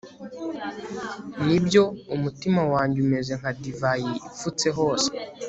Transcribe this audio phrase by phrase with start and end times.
[1.45, 1.83] ni byo,
[2.15, 5.09] umutima wanjye umeze nka divayi ipfutse hose